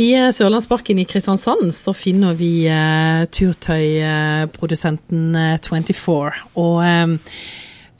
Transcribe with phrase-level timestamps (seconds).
[0.00, 6.30] I eh, Sørlandsparken i Kristiansand så finner vi uh, turtøyprodusenten uh, 24.
[6.62, 7.18] Og um,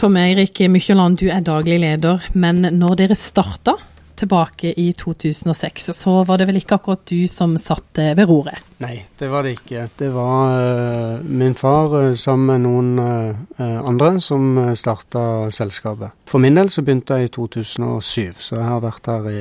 [0.01, 3.75] Tom Eirik Mykjåland, du er daglig leder, men når dere starta
[4.17, 8.59] tilbake i 2006, så var det vel ikke akkurat du som satt ved roret?
[8.81, 9.89] Nei, det var det ikke.
[10.01, 13.37] Det var uh, min far uh, sammen med noen uh,
[13.85, 16.09] andre som starta selskapet.
[16.25, 19.41] For min del så begynte jeg i 2007, så jeg har vært her i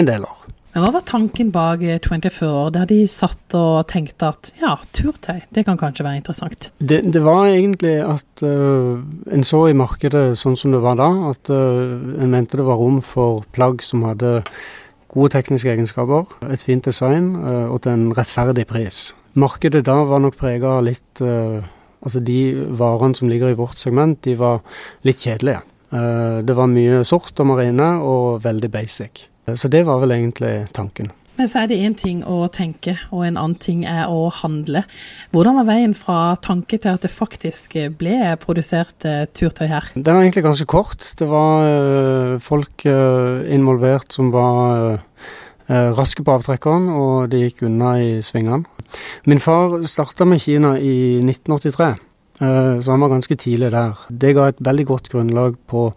[0.00, 0.63] en del år.
[0.74, 5.44] Men hva var tanken bak 24 år, der de satt og tenkte at ja, turtøy,
[5.54, 6.66] det kan kanskje være interessant?
[6.82, 8.98] Det, det var egentlig at uh,
[9.30, 12.80] en så i markedet sånn som det var da, at uh, en mente det var
[12.80, 14.40] rom for plagg som hadde
[15.14, 19.04] gode tekniske egenskaper, et fint design uh, og til en rettferdig pris.
[19.38, 21.22] Markedet da var nok prega av litt
[22.04, 24.58] Altså de varene som ligger i vårt segment, de var
[25.08, 25.62] litt kjedelige.
[26.44, 29.22] det var mye sort og marine og veldig basic.
[29.52, 31.12] Så det var vel egentlig tanken.
[31.34, 34.84] Men så er det én ting å tenke, og en annen ting er å handle.
[35.34, 39.88] Hvordan var veien fra tanke til at det faktisk ble produsert uh, turtøy her?
[39.96, 41.02] Den var egentlig ganske kort.
[41.18, 45.02] Det var uh, folk involvert som var
[45.64, 48.68] raske på avtrekkeren, og det gikk unna i svingene.
[49.24, 51.94] Min far starta med Kina i 1983,
[52.38, 53.98] så han var ganske tidlig der.
[54.10, 55.88] Det ga et veldig godt grunnlag på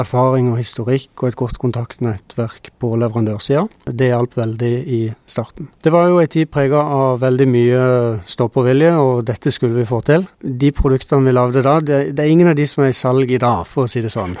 [0.00, 3.66] erfaring og historikk og et godt kontaktnettverk på leverandørsida.
[3.86, 5.68] Det hjalp veldig i starten.
[5.82, 7.82] Det var jo ei tid prega av veldig mye
[8.30, 10.26] stå-på-vilje, og dette skulle vi få til.
[10.40, 13.30] De produktene vi lagde da, det, det, er ingen av de som er i salg
[13.30, 14.36] i dag, for å si det sånn.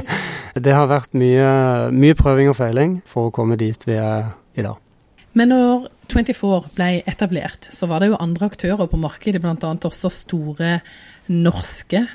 [0.64, 1.48] det har vært mye,
[1.94, 4.78] mye prøving og feiling for å komme dit vi er i dag.
[5.38, 9.74] Men når 24 ble etablert, så var det jo andre aktører på markedet, bl.a.
[9.90, 10.80] også store
[11.30, 12.06] norske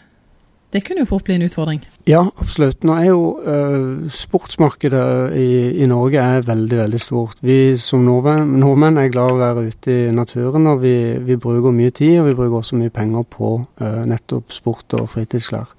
[0.75, 1.79] det kunne jo fort bli en utfordring?
[2.09, 2.83] Ja, absolutt.
[2.83, 5.05] Nå er jo uh, sportsmarkedet
[5.39, 5.47] i,
[5.79, 7.39] i, Norge er veldig, veldig stort.
[7.45, 11.39] Vi som nordmenn, nordmenn er glad i å være ute i naturen, og vi, vi,
[11.39, 15.71] bruker mye tid og vi bruker også mye penger på uh, nettopp sport og fritidsklær.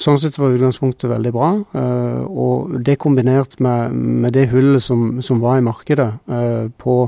[0.00, 1.52] Sånn sett var utgangspunktet veldig bra.
[1.76, 6.14] Uh, og det kombinert med, med det hullet som, som, var i markedet
[6.80, 7.00] på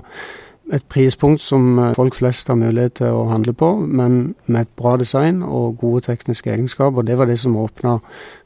[0.72, 4.70] et prispunkt som eh, folk flest har mulighet til å handle på, men med et
[4.78, 7.04] bra design og gode tekniske egenskaper.
[7.06, 7.98] Det var det som åpna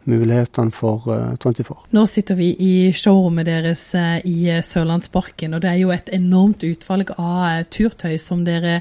[0.07, 1.77] mulighetene for uh, eh, 24.
[1.95, 6.67] Nå sitter vi i showrommet deres uh, i Sørlandsparken, og det er jo et enormt
[6.67, 8.81] utvalg av turtøy som dere,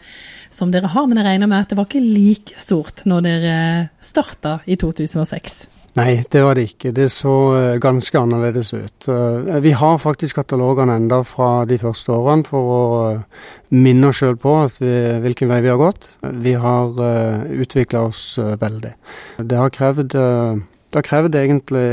[0.53, 1.07] som dere har.
[1.09, 3.57] Men jeg regner med at det var ikke like stort når dere
[4.05, 5.65] starta i 2006?
[5.95, 6.91] Nei, det var det ikke.
[6.91, 9.07] Det så eh, ganske annerledes ut.
[9.07, 12.81] Eh, vi har faktisk katalogene enda fra de første årene for å
[13.13, 13.21] eh,
[13.71, 14.91] minne oss sjøl på vi,
[15.23, 16.09] hvilken vei vi har gått.
[16.43, 16.99] Vi har
[17.55, 18.25] utvikla oss
[18.59, 18.91] veldig.
[19.39, 21.87] Det har krevd, det har krevd egentlig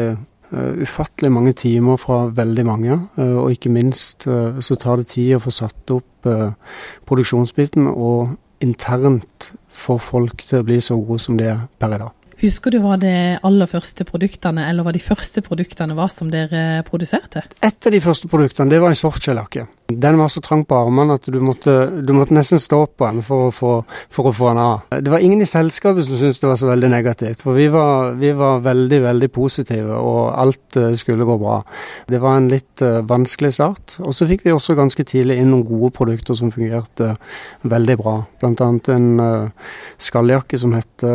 [0.52, 5.54] ufattelig mange timer fra veldig mange, og ikke minst så tar det tid å få
[5.62, 6.28] satt opp
[7.08, 12.02] produksjonsbiten og internt få folk til å bli så gode som de er per i
[12.02, 12.21] dag.
[12.42, 13.10] Husker du hva de
[13.46, 17.44] aller første produktene, eller hva de første produktene var som dere produserte?
[17.62, 19.68] Et av de første produktene, det var en softshell-jakke.
[19.92, 23.22] Den var så trang på armene at du måtte, du måtte nesten stå på den
[23.22, 23.70] for å, få,
[24.10, 24.96] for å, få, den av.
[25.04, 28.16] Det var ingen i selskapet som syntes det var så veldig negativt, for vi var,
[28.18, 31.60] vi var veldig, veldig positive, og alt uh, skulle gå bra.
[32.10, 34.00] Det var en litt uh, vanskelig start.
[34.02, 37.38] Og så fikk vi også ganske tidlig inn noen gode produkter som fungerte uh,
[37.70, 38.16] veldig bra.
[38.42, 39.08] Blant annet en
[40.02, 41.06] skalljakke som het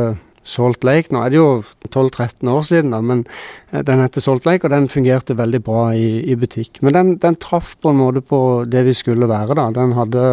[0.47, 1.12] Salt Lake.
[1.13, 1.50] Nå er det jo
[1.90, 3.25] 12-13 år siden, da, men
[3.72, 6.81] eh, den heter Salt Lake, og den fungerte veldig bra i, i butikk.
[6.85, 9.69] Men den, den, traff på en måte på det vi skulle være, da.
[9.75, 10.28] Den hadde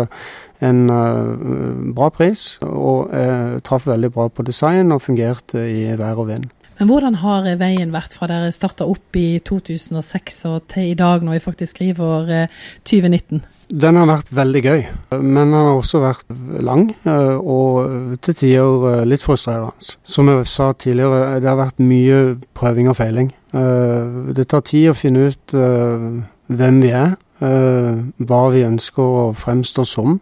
[0.64, 6.22] en uh, bra pris, og uh, traff veldig bra på design og fungerte i vær
[6.22, 6.46] og vind.
[6.78, 11.22] Men hvordan har veien vært fra dere starta opp i 2006 og til i dag,
[11.22, 12.48] når vi faktisk skriver
[12.82, 13.44] 2019?
[13.74, 14.82] Den har vært veldig gøy,
[15.16, 19.94] men den har også vært lang eh, og til tider eh, litt frustrerende.
[20.04, 22.20] Som jeg sa tidligere, det har vært mye
[22.56, 23.32] prøving og feiling.
[23.56, 29.84] Eh, det tar tid å finne ut hvem vi er, hva vi ønsker å fremstå
[29.88, 30.18] som.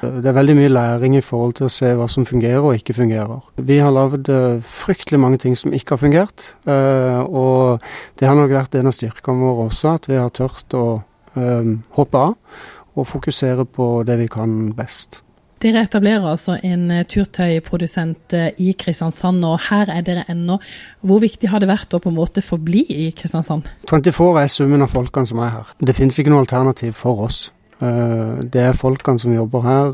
[0.00, 2.96] Det er veldig mye læring i forhold til å se hva som fungerer og ikke
[2.96, 3.42] fungerer.
[3.60, 4.30] Vi har lagd
[4.66, 7.82] fryktelig mange ting som ikke har fungert, og
[8.20, 10.86] det har nok vært en av styrkene våre også, at vi har tørt å
[11.98, 12.38] hoppe av
[12.92, 15.22] og fokusere på det vi kan best.
[15.62, 20.56] Dere etablerer altså en eh, turtøyprodusent eh, i Kristiansand, og her er dere ennå.
[21.06, 23.68] Hvor viktig har det vært å på en måte forbli i Kristiansand?
[23.86, 25.72] 24 er summen av folkene som er her.
[25.78, 27.44] Det finnes ikke noe alternativ for oss.
[27.78, 29.92] Eh, det er folkene som jobber her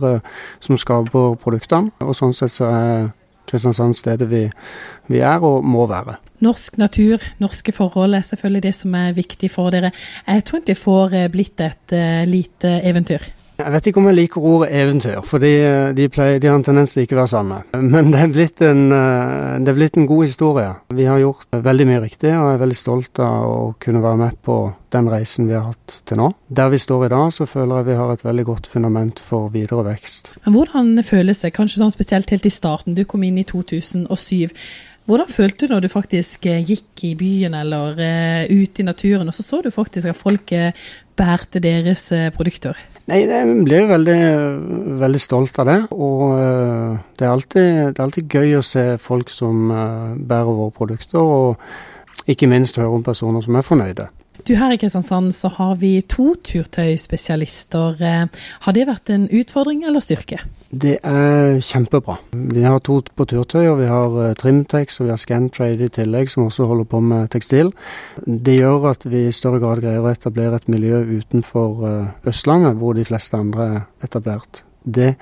[0.65, 3.09] som skaper produktene, og sånn sett så er
[3.49, 4.43] Kristiansand stedet vi,
[5.09, 6.19] vi er og må være.
[6.45, 9.93] Norsk natur, norske forhold er selvfølgelig det som er viktig for dere.
[10.29, 11.97] Er 24 blitt et
[12.29, 13.25] lite eventyr?
[13.59, 15.51] Jeg vet ikke om jeg liker ordet eventyr, for de,
[15.99, 17.57] de, pleier, de har en tendens til ikke å være sanne.
[17.95, 20.69] Men det er, blitt en, det er blitt en god historie.
[20.95, 24.21] Vi har gjort veldig mye riktig, og jeg er veldig stolt av å kunne være
[24.21, 24.61] med på
[24.95, 26.31] den reisen vi har hatt til nå.
[26.55, 29.51] Der vi står i dag, så føler jeg vi har et veldig godt fundament for
[29.53, 30.37] videre vekst.
[30.47, 34.55] Men Hvordan føles det, kanskje sånn spesielt helt i starten, du kom inn i 2007.
[35.09, 39.31] Hvordan følte du når du faktisk eh, gikk i byen eller uh, ute i naturen,
[39.31, 40.69] og så så du faktisk at folk uh,
[41.17, 42.77] bærte deres uh, produkter?
[43.09, 44.19] Nei, Jeg ble veldig,
[45.01, 45.79] veldig stolt av det.
[45.97, 51.25] Og det, er alltid, det, er alltid, gøy å se folk som bærer våre produkter,
[51.25, 54.11] og ikke minst høre om personer som er fornøyde.
[54.49, 57.99] Du, Her i Kristiansand så har vi to turtøyspesialister.
[58.01, 60.39] Eh, har det vært en utfordring eller styrke?
[60.73, 62.17] Det er kjempebra.
[62.33, 65.93] Vi har to på turtøy, og vi har eh, Trimtex og vi har Scantrade i
[65.93, 67.75] tillegg, som også holder på med tekstil.
[68.25, 72.81] Det gjør at vi i større grad greier å etablere et miljø utenfor eh, Østlandet,
[72.81, 74.63] hvor de fleste andre er etablert.
[74.81, 75.13] Det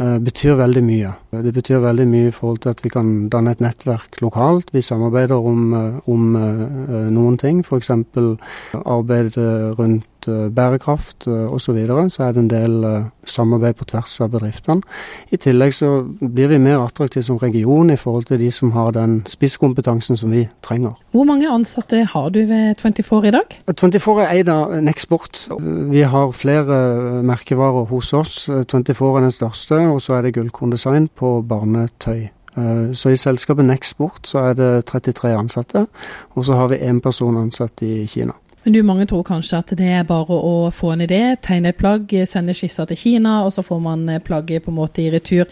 [0.00, 1.10] betyr veldig mye.
[1.44, 4.72] Det betyr veldig mye i forhold til at vi kan danne et nettverk lokalt.
[4.72, 7.90] Vi samarbeider om, eh, om eh, noen ting, f.eks.
[8.80, 9.36] arbeid
[9.78, 11.58] rundt bærekraft osv.
[11.70, 12.10] Så, videre.
[12.10, 12.86] så er det en del
[13.24, 14.82] samarbeid på tvers av bedriftene.
[15.30, 18.90] I tillegg så blir vi mer attraktive som region i forhold til de som har
[18.96, 20.96] den spisskompetansen som vi trenger.
[21.14, 23.56] Hvor mange ansatte har du ved 24 i dag?
[23.70, 25.46] 24 er eid av Nexport.
[25.92, 28.42] Vi har flere merkevarer hos oss.
[28.50, 32.28] 24 er den største og så er det Gullkorn Design på barnetøy.
[32.56, 35.86] Eh, så i selskapet Nexport så er det 33 ansatte,
[36.34, 38.34] og så har vi én person ansatt i Kina.
[38.64, 41.78] Men du, mange tror kanskje at det er bare å få en idé, tegne et
[41.80, 45.08] plagg, sende skisser til Kina, og så får man eh, plagget på en måte i
[45.12, 45.48] retur.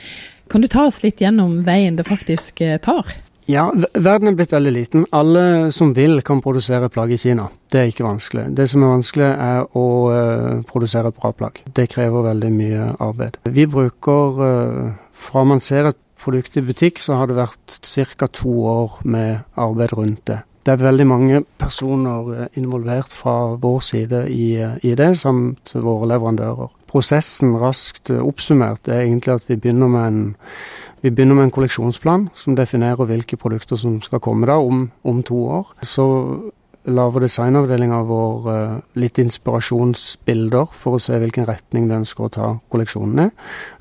[0.52, 3.14] Kan du ta oss litt gjennom veien det faktisk eh, tar?
[3.48, 5.06] Ja, verden er blitt veldig liten.
[5.16, 7.46] Alle som vil kan produsere plagg i Kina.
[7.72, 8.50] Det er ikke vanskelig.
[8.52, 11.62] Det som er vanskelig er å uh, produsere bra plagg.
[11.64, 13.40] Det krever veldig mye arbeid.
[13.48, 14.36] Vi bruker
[15.16, 17.78] Fra man ser et produkt i butikk, så har det vært
[18.20, 18.28] ca.
[18.28, 20.42] to år med arbeid rundt det.
[20.68, 24.50] Det er veldig mange personer eh, involvert fra vår side i,
[24.84, 26.74] i det, samt våre leverandører.
[26.92, 30.20] Prosessen raskt oppsummert er egentlig at vi begynner med en
[31.00, 35.40] begynner med en kolleksjonsplan som definerer hvilke produkter som skal komme da om, om to
[35.56, 35.72] år.
[35.80, 36.04] Så
[36.88, 42.52] lager designavdelinga vår uh, litt inspirasjonsbilder for å se hvilken retning vi ønsker å ta
[42.72, 43.28] kolleksjonen i,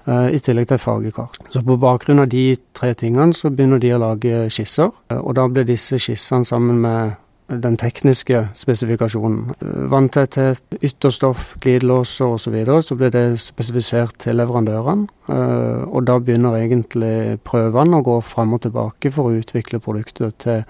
[0.09, 1.39] uh, i tillegg til fargekart.
[1.53, 5.37] Så på bakgrunn av de tre tingene så begynner de å lage skisser, uh, og
[5.39, 7.15] da blir disse skissene sammen med
[7.47, 9.53] den tekniske spesifikasjonen.
[9.91, 12.43] Vanntetthet, ytterstoff, glidelåser osv.
[12.43, 15.07] Så, videre, så blir det spesifisert til leverandørene.
[15.31, 20.37] Eh, og da begynner egentlig prøvene å gå fram og tilbake for å utvikle produktet
[20.43, 20.63] til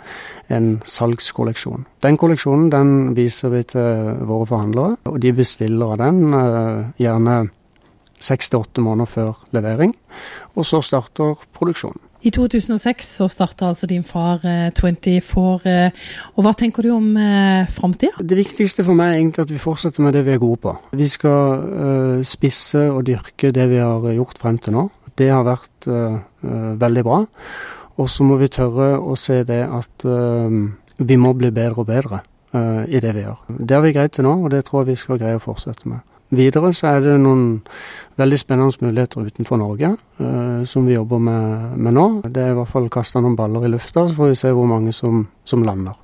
[0.53, 1.85] en salgskolleksjon.
[2.05, 7.39] Den kolleksjonen den viser vi til våre forhandlere, og de bestiller av den eh, gjerne
[8.21, 9.93] seks til åtte måneder før levering.
[10.57, 12.01] Og så starter produksjonen.
[12.27, 15.61] I 2006 så starta altså din far eh, 24.
[15.63, 18.19] Eh, og hva tenker du om eh, framtida?
[18.19, 20.73] Det viktigste for meg er egentlig at vi fortsetter med det vi er gode på.
[20.97, 24.87] Vi skal uh, spisse og dyrke det vi har gjort frem til nå.
[25.17, 25.87] Det har vært
[26.77, 27.23] veldig bra.
[27.97, 32.19] Og så må vi tørre å se det at vi må bli bedre og bedre
[32.85, 33.39] i det vi gjør.
[33.57, 35.89] Det har vi greid til nå, og det tror jeg vi skal greie å fortsette
[35.89, 36.05] med.
[36.35, 37.61] Videre så er det noen
[38.19, 42.07] veldig spennende muligheter utenfor Norge eh, som vi jobber med, med, nå.
[42.27, 44.67] Det er i hvert fall kasta noen baller i lufta, så får vi se hvor
[44.69, 45.97] mange som, som lander.